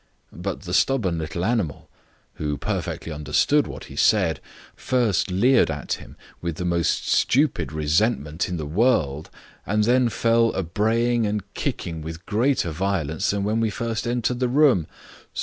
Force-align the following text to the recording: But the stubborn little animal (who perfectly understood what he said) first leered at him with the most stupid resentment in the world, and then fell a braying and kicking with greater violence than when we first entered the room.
But 0.33 0.61
the 0.61 0.73
stubborn 0.73 1.19
little 1.19 1.45
animal 1.45 1.87
(who 2.41 2.57
perfectly 2.57 3.11
understood 3.11 3.67
what 3.67 3.83
he 3.83 3.95
said) 3.95 4.39
first 4.75 5.29
leered 5.29 5.69
at 5.69 5.93
him 6.01 6.15
with 6.41 6.55
the 6.55 6.65
most 6.65 7.07
stupid 7.07 7.71
resentment 7.71 8.49
in 8.49 8.57
the 8.57 8.65
world, 8.65 9.29
and 9.63 9.83
then 9.83 10.09
fell 10.09 10.53
a 10.53 10.63
braying 10.63 11.27
and 11.27 11.43
kicking 11.53 12.01
with 12.01 12.25
greater 12.25 12.71
violence 12.71 13.29
than 13.29 13.43
when 13.43 13.59
we 13.59 13.69
first 13.69 14.07
entered 14.07 14.39
the 14.39 14.49
room. 14.49 14.87